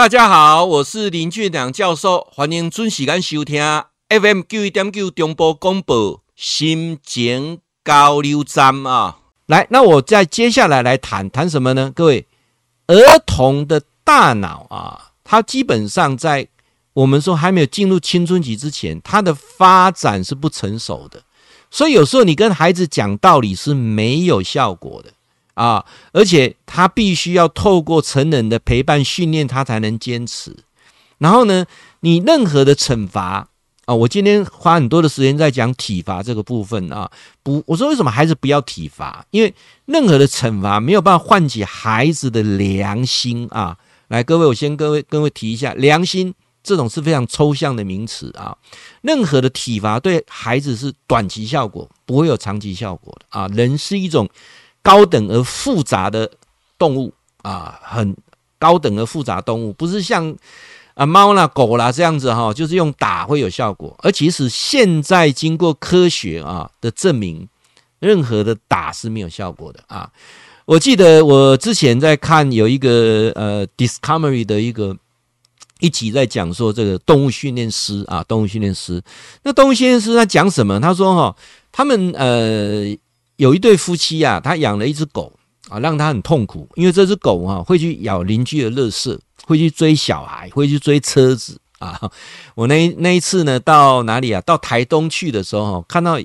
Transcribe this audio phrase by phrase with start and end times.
[0.00, 3.62] 大家好，我是林俊良教授，欢迎准时间收听
[4.08, 9.18] FM 九一点九中波广播心情交流站啊。
[9.44, 11.92] 来，那我再接下来来谈谈什么呢？
[11.94, 12.26] 各位，
[12.86, 16.48] 儿童的大脑啊，它基本上在
[16.94, 21.24] 我们说还没有进入青春期之前，它的发展是不成熟的，
[21.70, 25.12] 所以有时候你跟孩子讲道理是没有效果的。
[25.60, 25.84] 啊，
[26.14, 30.56] 而且他必须要透过成人的陪伴训练，他才能坚持。
[31.18, 31.66] 然后呢，
[32.00, 33.46] 你任何的惩罚
[33.84, 37.10] 啊，我今天花很多的时间在讲体罚这个部分啊。
[37.42, 39.22] 不，我说为什么孩子不要体罚？
[39.32, 39.54] 因为
[39.84, 43.76] 任何的惩罚没有办法唤起孩子的良心啊。
[44.08, 46.32] 来，各位，我先各位各位提一下，良心
[46.62, 48.56] 这种是非常抽象的名词啊。
[49.02, 53.46] 任何的体罚对孩子是短期效果，不会有长期效果的啊。
[53.48, 54.26] 人是一种。
[54.82, 56.30] 高等而复杂的
[56.78, 57.12] 动物
[57.42, 58.16] 啊，很
[58.58, 60.34] 高等而复杂动物，不是像
[60.94, 63.94] 啊猫啦、狗啦这样子哈，就是用打会有效果。
[64.02, 67.48] 而其实现在经过科学啊的证明，
[67.98, 70.10] 任何的打是没有效果的啊。
[70.64, 74.96] 我记得我之前在看有一个呃 Discovery 的一个
[75.80, 79.02] 一集在讲说这个动物训练师啊，动物训练师。
[79.42, 80.80] 那动物训练师他讲什么？
[80.80, 81.36] 他说哈，
[81.70, 82.96] 他们呃。
[83.40, 85.32] 有一对夫妻啊，他养了一只狗
[85.70, 91.98] 啊，让他很痛苦，因为这只狗啊会去咬邻居的垃圾，会去追小孩，会去追车子啊。
[92.54, 94.42] 我那那一次呢，到哪里啊？
[94.42, 96.20] 到台东去的时候，看到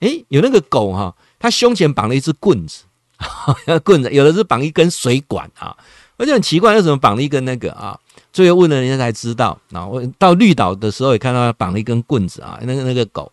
[0.00, 2.84] 诶有那个狗哈，它胸前绑了一只棍子，
[3.84, 5.76] 棍子有的是绑一根水管啊，
[6.16, 8.00] 我就很奇怪，为什么绑了一根那个啊？
[8.32, 9.60] 最后问了人家才知道。
[9.68, 13.30] 然后我到绿岛的时候也看到他绑了一根棍子啊，那个那个狗。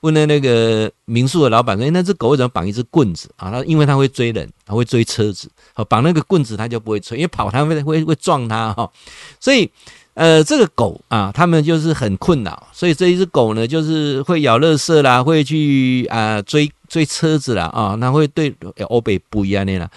[0.00, 3.50] 问了那个民宿的老板说：“欸、那只狗为什么绑一只棍子啊？
[3.50, 5.50] 他因为它会追人，它会追车子。
[5.74, 8.90] 好，绑那个棍子它就不会追，因为跑它会会会撞它哈。
[9.38, 9.70] 所以，
[10.14, 12.66] 呃，这个狗啊，他们就是很困扰。
[12.72, 18.54] 所以这一只狗呢，就是会咬垃圾啦，会去啊、追追车子啦啊，那会对
[18.88, 19.90] 欧北不一样的啦。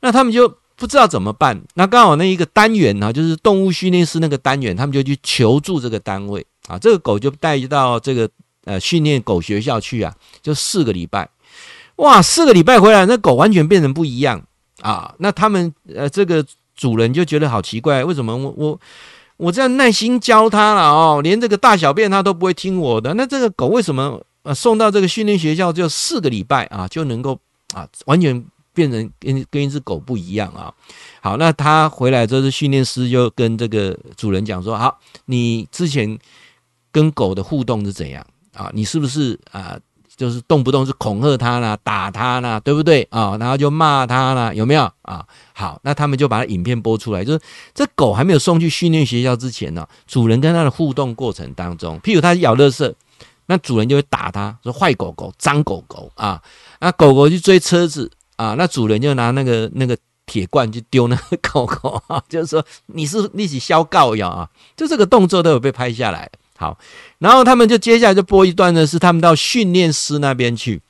[0.00, 1.62] 那他们就不知道怎么办。
[1.74, 6.76] 那刚好那一个单元啊，就是动物训练师那个单元，他们就去求助这个单位啊。
[6.76, 8.28] 这个狗就带到这个。”
[8.64, 11.28] 呃，训练狗学校去啊，就四个礼拜，
[11.96, 14.42] 哇，四个礼拜回来，那狗完全变成不一样
[14.80, 15.14] 啊。
[15.18, 18.80] 那他们呃，这个主人就觉得好奇怪，为什么我我
[19.36, 27.38] 我这样耐心教它了哦，连这个大小便它都不会听我的，那这个狗为什么呃送到这个训练学校就四个礼拜啊就能够
[27.74, 30.72] 啊完全变成跟跟一只狗不一样啊？
[31.20, 36.18] 好，那他回来之后，训练师就跟这个主人讲说：好，你之前
[36.90, 38.26] 跟狗的互动是怎样？
[38.54, 39.78] 啊，你是不是啊？
[40.16, 43.36] 就是动不动是恐吓他啦，打他啦，对不对啊？
[43.40, 45.26] 然后就骂他啦，有没有啊？
[45.52, 47.40] 好，那他们就把影片播出来，就是
[47.74, 52.94] 这狗还没有送去训练学校之前呢、主人跟他的互动过程当中，譬如他咬乐色，
[53.46, 56.40] 那主人就会打他，说坏狗狗、脏狗狗啊。
[56.78, 66.30] 那狗狗去追车子啊，那主人就拿那个那个铁罐去丢那个狗狗啊，就是说你是立起消告要啊，就这个动作都有被拍下来。
[66.64, 66.78] 好，
[67.18, 70.80] 然后他们就接下来就播一段呢，是他们到训练师那边去。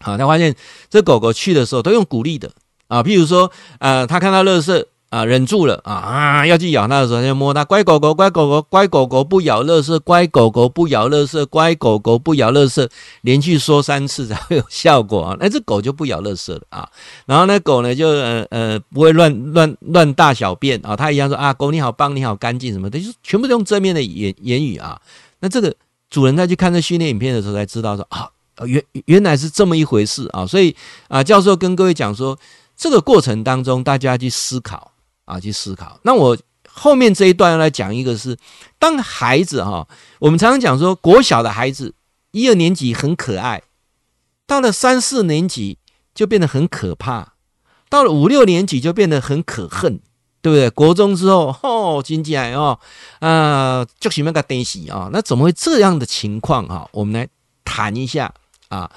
[0.00, 0.56] 好，他发现
[0.90, 2.50] 这狗狗去的时候都用鼓励的
[2.88, 12.86] 啊，譬如说，呃，他看到乐色啊，忍住了啊啊，要去咬它的时候，就摸它，乖狗狗，乖狗狗，乖狗狗不咬垃圾，乖狗狗不咬垃圾，乖狗狗不咬垃圾，
[13.22, 15.36] 连续说三次才会有效果啊。
[15.40, 16.86] 那这狗就不咬垃圾了啊。
[17.24, 20.94] 然后那狗呢，就呃呃不会乱乱乱大小便啊。
[20.94, 25.00] 它一样说啊，狗你好棒，你好干净什么的，就全部都用正面的言言语啊。
[25.40, 25.74] 那这个
[26.10, 28.28] 主人在去看这训练影片的时候，才知道说啊，
[28.66, 30.46] 原原来是这么一回事啊。
[30.46, 30.76] 所以
[31.08, 32.38] 啊，教授跟各位讲说，
[32.76, 34.92] 这个过程当中，大家去思考
[35.28, 36.00] 啊，去思考。
[36.02, 36.36] 那我
[36.68, 38.36] 后面这一段要来讲一个是，
[38.78, 39.86] 当孩子哈，
[40.18, 41.94] 我们常常讲说，国小的孩子
[42.32, 43.62] 一二年级很可爱，
[44.46, 45.78] 到了三四年级
[46.14, 47.34] 就变得很可怕，
[47.88, 50.00] 到了五六年级就变得很可恨。
[50.40, 50.70] 对不对？
[50.70, 52.78] 国中之后，哦，经济哦，
[53.18, 56.88] 啊，就喜欢个东西啊，那怎么会这样的情况哈、啊？
[56.92, 57.28] 我们来
[57.64, 58.32] 谈一下
[58.68, 58.88] 啊。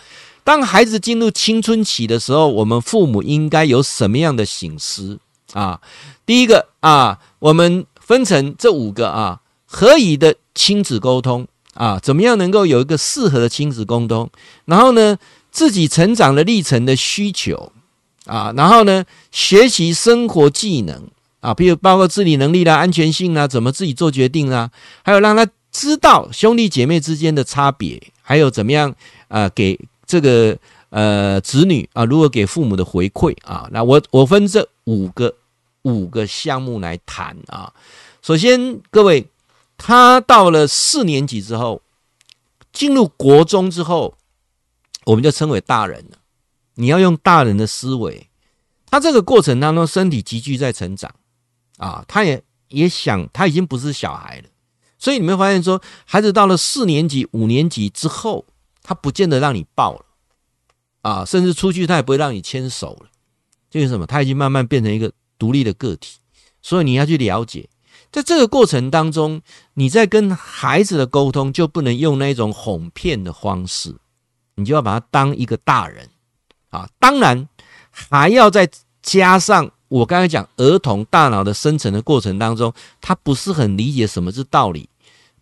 [0.43, 5.19] 当孩子进入青春期的时候，我们父母应该有什么样的醒思
[5.53, 5.79] 啊？
[6.25, 14.29] 第一个啊，我们分成这五个啊，合宜的亲子沟通啊，怎么样能够有一个适合的亲子沟通？
[14.65, 15.17] 然后呢，
[15.51, 17.71] 自己成长的历程的需求
[18.25, 21.07] 啊，然后呢，学习生活技能。
[21.41, 24.69] 啊，比如包括自理能力啦、安全性啦，怎么自己做决定啦，
[25.01, 28.93] 还有让他知道兄弟姐妹之间的差别，还有怎么样
[29.27, 30.55] 啊、给这个
[30.91, 33.67] 呃子女啊，如何给父母的回馈啊？
[33.71, 35.33] 那我我分这五个
[35.83, 37.73] 五个项目来谈啊。
[38.21, 39.27] 首先，各位，
[39.77, 41.81] 他到了四年级之后，
[42.71, 44.15] 进入国中之后，
[45.05, 46.17] 我们就称为大人了。
[46.75, 48.29] 你要用大人的思维，
[48.85, 51.13] 他这个过程当中，身体急剧在成长
[51.77, 54.49] 啊，他也也想，他已经不是小孩了。
[54.97, 58.45] 所以你们会发现说，孩子到了四年级、五年级之后，
[58.83, 60.05] 他不见得让你抱了
[61.01, 63.09] 啊，甚至出去他也不会让你牵手了。
[63.69, 64.05] 这是什么？
[64.05, 65.11] 他已经慢慢变成一个
[65.41, 66.19] 独立的个体。
[66.61, 67.67] 所以你要去了解，
[68.11, 69.41] 在这个过程当中，
[69.73, 73.95] 你在跟孩子的沟通就不能用那种哄骗的方式，
[74.55, 76.07] 你就要把他当一个大人
[76.69, 76.87] 啊。
[76.99, 77.49] 当然，
[77.89, 78.69] 还要再
[79.01, 82.71] 加上我刚才讲儿童大脑的生成的过程当中，
[83.01, 84.87] 他不是很理解什么是道理。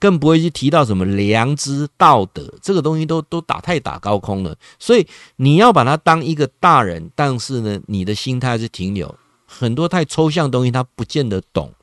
[0.01, 4.55] 更不会去提到什么良知、道德这个东西都，都都打太打高空了。
[4.79, 5.05] 所以
[5.35, 9.13] 你要把他当一个大人，但是呢，你的心态是停留
[9.49, 11.73] 很多太抽象的东西，他不见得懂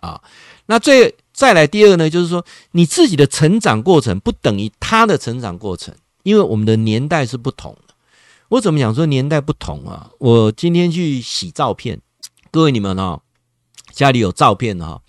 [0.00, 0.22] 啊。
[0.66, 7.94] 那最再来第二个呢，就是说你自己的成长过程不等于他的成长过程，因为我们的年代是不同的。
[8.48, 10.10] 我怎么讲说年代不同啊？
[10.18, 12.00] 我今天去洗照片，
[12.52, 13.20] 各位你们哦，
[13.92, 15.02] 家里有照片哈。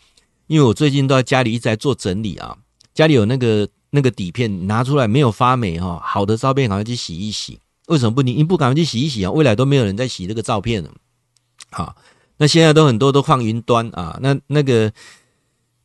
[0.47, 2.57] 因为我最近都在家里一直在做整理啊，
[2.93, 7.59] 家里有那个那个底片拿出来没有发霉哈，好的照片赶快去洗一洗。
[7.87, 9.31] 为什么不你你不赶快去洗一洗啊？
[9.31, 10.89] 未来都没有人在洗这个照片了。
[11.71, 11.95] 好，
[12.37, 14.91] 那现在都很多都放云端啊，那那个。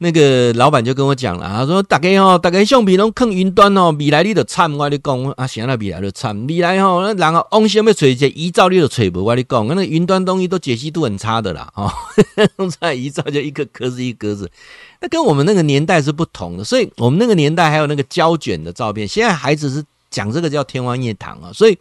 [0.04, 11.88] 那个老板就跟我讲了，他说：“大概哦，大概相片拢坑云端哦，未来你就惨，我跟你讲啊，现在未来就惨，未来哦，那然后往想要找一些遗照，你都找不，我跟你讲，那云端东西都解析度很差的啦，哦，
[12.56, 14.50] 弄出来遗照就一个格子一格子，
[15.00, 21.78] 那跟我们那个年代是不同的，所以我们那个年代还有那个胶卷的照片，现在孩子是讲这个叫天方夜谭啊，所以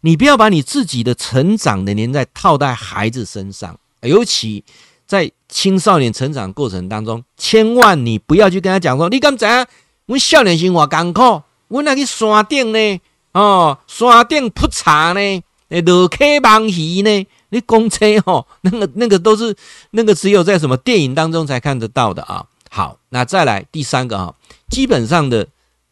[0.00, 4.64] 你不要把你自己的成长的年代套在孩子身上，尤其。”
[5.08, 9.66] 在青少年成长过程当中，千万你不要去跟他讲说，你敢知影？
[10.04, 13.00] 我少年生活艰苦，我那去山顶呢，
[13.32, 19.56] 哦，山顶铺茶呢，诶落溪网鱼呢，你公车哦，那个那个都是
[19.92, 22.44] 那个只有在什么电影当中才看得到的啊。
[22.68, 24.34] 好，那再来第三个啊，
[24.68, 25.48] 基本上的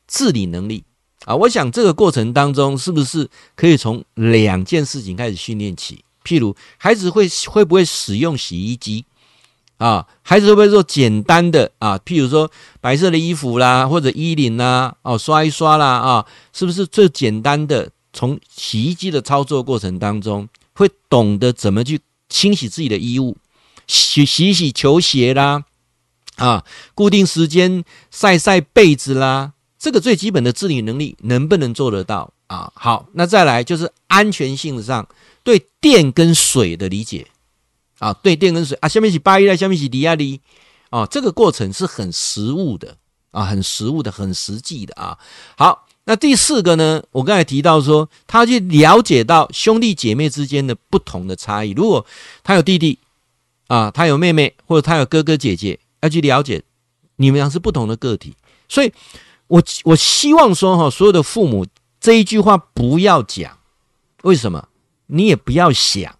[0.06, 0.84] 自理能力
[1.26, 6.04] 啊，我想这个过程当中是不是可以从两件事情开始训练起？
[6.24, 9.04] 譬如孩子会会不会使用洗衣机
[9.78, 10.06] 啊？
[10.22, 11.98] 孩子会不会做简单的啊？
[11.98, 12.50] 譬如说
[12.80, 17.90] 白色的衣服啦，或者衣领啦，哦，刷一刷啦啊，是不是最简单的？
[18.12, 22.00] 从洗衣机的操作过程当中，会懂得怎么去
[22.30, 23.36] 清洗自己的衣物，
[23.86, 25.64] 洗洗洗球鞋啦，
[26.36, 26.64] 啊，
[26.94, 32.72] 固定时间晒晒被子啦，这个最基本的自理能力能不能做得到啊？
[32.74, 35.08] 好，那再来就是安全性上。
[35.42, 37.24] 对电跟水的理解
[38.00, 40.40] 啊，对电跟水啊，下面是八一的，下面是低压力
[40.90, 42.96] 啊，这个过程是很实务的
[43.30, 45.16] 啊，很实务的，很实际的啊。
[45.56, 51.70] 好，那第四个呢，我刚才提到说，他去了解到兄弟姐妹之间的不同的差异。
[51.70, 52.04] 如果
[52.42, 52.98] 他有弟弟
[53.68, 56.64] 啊，他有妹妹，或者他有哥哥姐姐，要去了解
[57.14, 58.34] 你们俩是不同的个体。
[58.68, 58.92] 所以
[59.48, 61.66] 我我希望说哈，所有的父母
[62.00, 63.58] 这一句话不要讲，
[64.22, 64.68] 为什么？
[65.08, 66.16] 你也不要想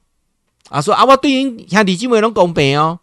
[0.68, 3.00] 啊，说啊，我对于兄弟姐妹拢公平哦，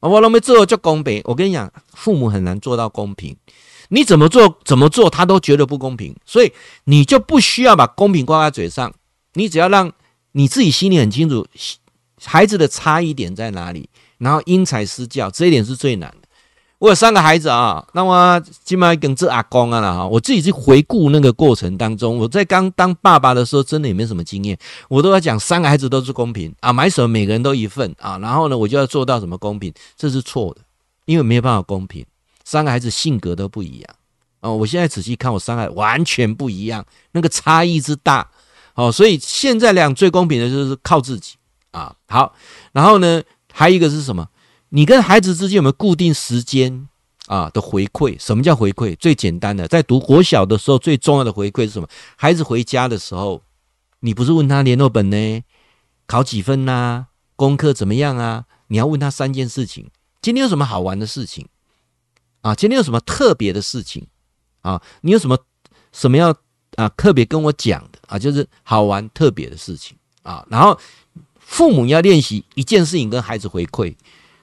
[0.00, 1.20] 我拢没做就公平。
[1.24, 3.36] 我跟你讲，父母很难做到公平，
[3.88, 6.16] 你怎么做怎么做，他都觉得不公平。
[6.24, 6.52] 所以
[6.84, 8.94] 你就不需要把公平挂在嘴上，
[9.34, 9.92] 你只要让
[10.32, 11.46] 你自己心里很清楚，
[12.24, 16.25] 孩子的差异点在哪里，然后因材施教，这一点是最难的。
[16.78, 20.06] 我有三个孩子啊，那我今麦跟这阿公啊了哈。
[20.06, 24.58] 我自己去回顾那个过程当中，我在刚当爸爸的时候，真的也没什么经验。
[24.90, 30.60] 我都要讲三个孩子都是公平啊，买什么每个人都一份啊，然后呢，我就要做到什么公平，这是错的，
[31.06, 32.04] 因为没有办法公平。
[32.44, 33.94] 三个孩子性格都不一样
[34.40, 38.28] 哦，我现在仔细看，我三个孩子完全不一样，那个差异之大
[38.74, 41.36] 哦，所以现在两最公平的就是靠自己
[41.70, 41.94] 啊。
[42.06, 42.34] 好，
[42.72, 44.28] 然后呢，还有一个是什么？
[44.76, 46.86] 你跟孩子之间有没有固定时间
[47.28, 48.14] 啊的回馈？
[48.20, 48.94] 什么叫回馈？
[48.96, 51.88] 最简单的，在读国小的时候，最重要的回馈是什么？
[52.14, 53.42] 孩子回家的时候，
[54.00, 55.42] 你不是问他联络本呢，
[56.06, 57.06] 考几分呐、
[57.36, 58.44] 功课怎么样啊？
[58.66, 59.88] 你要问他三件事情：
[60.20, 61.48] 今天有什么好玩的事情？
[62.42, 64.06] 啊，今天有什么特别的事情？
[64.60, 65.38] 啊，你有什么
[65.90, 66.36] 什么要
[66.74, 68.18] 啊特别跟我讲的啊？
[68.18, 70.46] 就是好玩特别的事情啊。
[70.50, 70.78] 然后
[71.38, 73.96] 父母要练习一件事情跟孩子回馈。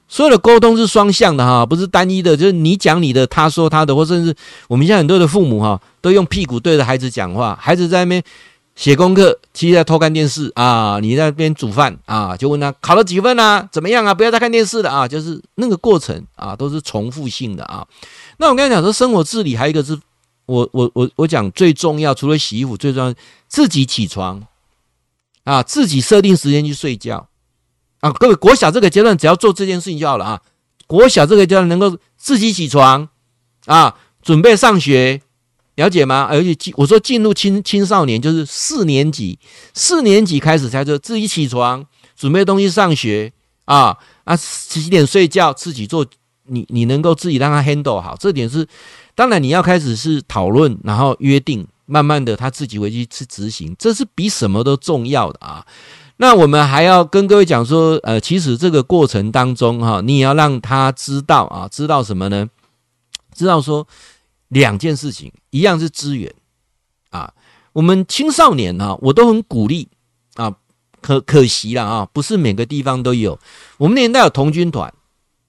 [0.07, 4.36] 所有的沟通是双向的哈，不是单一的，就是你讲你的，他说他的，或甚至
[4.67, 8.22] 我们现在很多的父母哈，都用屁股对着孩子讲话，孩子在那边
[8.75, 14.13] 写功课，其实在偷看电视啊，你在那边煮饭啊，就问他考了几分啊，怎么样啊？
[14.13, 17.86] 不要再看电视了啊，就是那个过程啊，都是重复性的啊。
[18.38, 19.98] 那我刚才讲说，生活自理还有一个是，
[20.45, 23.13] 我我我我讲最重要，除了洗衣服，最重要
[23.48, 24.43] 自己起床
[25.43, 27.27] 啊，自己设定时间去睡觉
[28.03, 28.12] 啊。
[28.12, 30.41] 各位，国小这个阶段只要做这件事情就好了啊。
[30.86, 33.07] 国小这个阶段能够自己起床
[33.65, 35.22] 啊，准备上学。
[35.75, 36.27] 了解吗？
[36.29, 39.39] 而且进我说进入青青少年就是四年级，
[39.74, 41.83] 四年级开始才说自己起床
[42.15, 43.33] 准备东西上学
[43.65, 46.05] 啊啊，几点睡觉自己做，
[46.45, 48.67] 你你能够自己让他 handle 好，这点是
[49.15, 55.65] 当然你要开始是讨论，然后约定，慢慢的他自己回去去执行，这是比什么都重要的啊。
[56.17, 62.50] 那我们还要跟各位讲说，呃，其实这个过程当中哈，你也要让他知道啊，知道什么呢？
[63.34, 63.88] 知道说。
[64.50, 66.32] 两件事情，一样是资源
[67.10, 67.34] 啊。
[67.72, 69.88] 我们青少年啊，我都很鼓励
[70.36, 70.53] 啊。
[71.01, 73.39] 可可惜了啊，不是每个地方都有。
[73.77, 74.93] 我们年代有童军团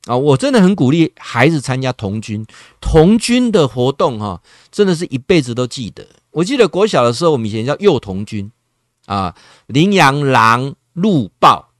[0.07, 2.47] 啊，我真的很鼓励孩子参加童军。
[2.81, 4.41] 童军的活动哈，
[4.73, 6.07] 真的是一辈子都记得。
[6.31, 8.51] 我记得国小的时候，我们以前叫幼童军
[9.07, 9.35] 啊，
[9.67, 11.71] 羚羊狼鹿豹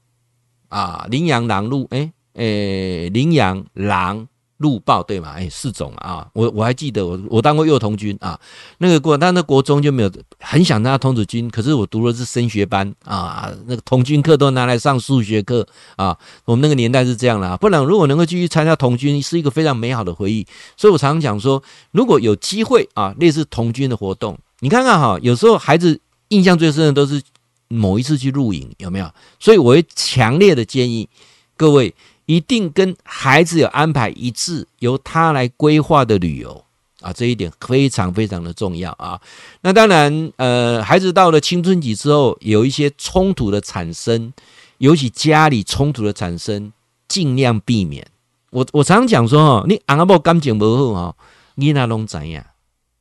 [0.69, 4.27] 啊，羚羊狼鹿，哎哎，羚羊狼。
[4.57, 5.33] 鹿豹对嘛？
[5.35, 6.25] 哎，四种啊！
[6.31, 8.39] 我我还记得我我当过幼童军啊，
[8.77, 15.67] 那个过，但那国中就没有很想当童子军，可是我读的是升学班啊，那个童军课都拿来上数学课
[15.97, 16.17] 啊。
[16.45, 20.47] 我们那个年代是这样啦，不然如果能够继续参加童军，是一个非常美好的回忆。
[20.77, 25.99] 所以我常常讲说，如果有机会啊，类似童军的活动，你看看哈，有时候孩子
[26.35, 27.21] 印象最深的都是
[27.67, 29.09] 某一次去露营，有没有？
[29.39, 31.07] 所以我会强烈的建议
[31.55, 31.93] 各位。
[32.27, 36.65] 一定跟孩子有安排一致，由他来规划的旅游
[37.01, 39.21] 啊，这一点非常非常的重要啊。
[39.61, 44.33] 那当然，呃，孩子到了青春期之后，有一些冲突的产生，
[44.79, 46.73] 尤其家里冲突的产生，
[47.07, 48.07] 尽量避免。
[48.49, 51.15] 我我常常讲说哦，你阿伯感情不好哈，
[51.53, 52.53] 你那拢知呀，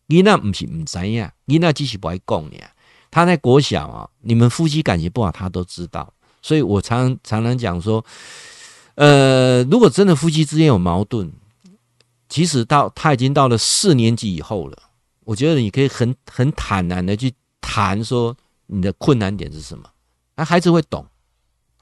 [0.09, 2.73] 你那不是唔知呀，你那只是不爱讲呀。
[3.15, 6.13] 他在国小啊，你们夫妻感情不好，他都知道。
[6.43, 8.05] 所以我常常常讲说。
[8.97, 11.33] 呃，如果真的夫妻之间有矛盾，
[12.29, 14.79] 即使到他已经到了四年级以后了，
[15.25, 19.83] 我觉得你可以很很坦然的去谈说你的困难点是什么，
[20.37, 21.05] 那孩子会懂，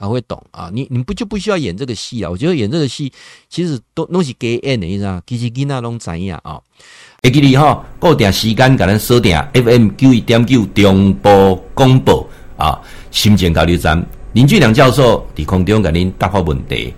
[0.02, 0.68] 还会懂啊。
[0.72, 2.28] 你你不就不需要演这个戏啊？
[2.28, 3.12] 我觉得演这个戏
[3.48, 6.60] 其实都东西给演的意思啊，其实囡仔拢知样啊。
[7.22, 12.80] 会记你哈，固定时间甲咱锁定 FM 九一点九中波广播啊，
[13.12, 14.04] 心情交流站。
[14.32, 16.92] 林俊良教授伫空中甲您答复问题。